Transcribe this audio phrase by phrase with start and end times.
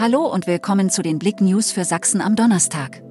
[0.00, 3.02] Hallo und willkommen zu den Blick News für Sachsen am Donnerstag.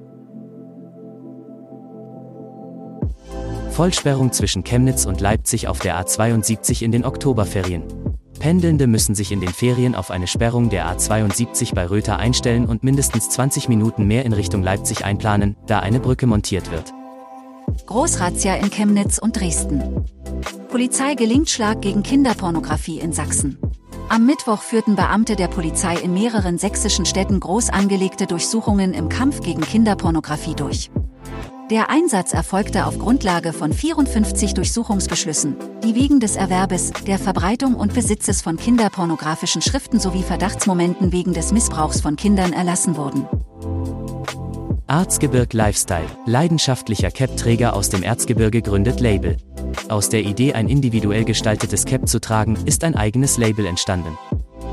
[3.71, 7.83] Vollsperrung zwischen Chemnitz und Leipzig auf der A72 in den Oktoberferien.
[8.39, 12.85] Pendelnde müssen sich in den Ferien auf eine Sperrung der A72 bei Röther einstellen und
[12.85, 16.93] mindestens 20 Minuten mehr in Richtung Leipzig einplanen, da eine Brücke montiert wird.
[17.85, 20.05] Großrazzia in Chemnitz und Dresden.
[20.69, 23.57] Polizei gelingt Schlag gegen Kinderpornografie in Sachsen.
[24.09, 29.41] Am Mittwoch führten Beamte der Polizei in mehreren sächsischen Städten groß angelegte Durchsuchungen im Kampf
[29.41, 30.89] gegen Kinderpornografie durch.
[31.69, 37.93] Der Einsatz erfolgte auf Grundlage von 54 Durchsuchungsbeschlüssen, die wegen des Erwerbes, der Verbreitung und
[37.93, 43.27] Besitzes von kinderpornografischen Schriften sowie Verdachtsmomenten wegen des Missbrauchs von Kindern erlassen wurden.
[44.87, 49.35] Erzgebirg Lifestyle, leidenschaftlicher Cap-Träger aus dem Erzgebirge gründet Label.
[49.89, 54.17] Aus der Idee, ein individuell gestaltetes Cap zu tragen, ist ein eigenes Label entstanden.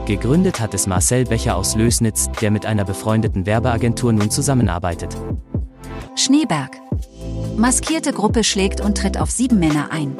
[0.06, 5.16] Gegründet hat es Marcel Becher aus Lösnitz, der mit einer befreundeten Werbeagentur nun zusammenarbeitet.
[6.14, 6.76] Schneeberg.
[7.56, 10.16] Maskierte Gruppe schlägt und tritt auf sieben Männer ein.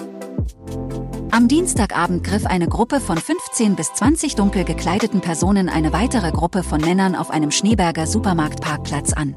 [1.30, 6.62] Am Dienstagabend griff eine Gruppe von 15 bis 20 dunkel gekleideten Personen eine weitere Gruppe
[6.62, 9.34] von Männern auf einem Schneeberger Supermarktparkplatz an.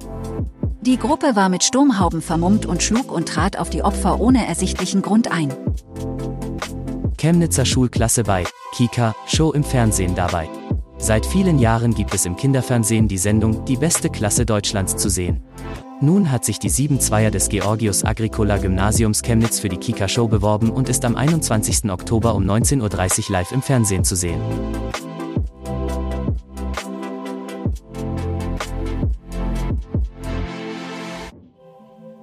[0.88, 5.02] Die Gruppe war mit Sturmhauben vermummt und schlug und trat auf die Opfer ohne ersichtlichen
[5.02, 5.54] Grund ein.
[7.18, 10.48] Chemnitzer Schulklasse bei Kika, Show im Fernsehen dabei.
[10.98, 15.44] Seit vielen Jahren gibt es im Kinderfernsehen die Sendung Die beste Klasse Deutschlands zu sehen.
[16.00, 20.72] Nun hat sich die 7-2er des Georgius Agricola Gymnasiums Chemnitz für die Kika Show beworben
[20.72, 21.92] und ist am 21.
[21.92, 24.40] Oktober um 19.30 Uhr live im Fernsehen zu sehen.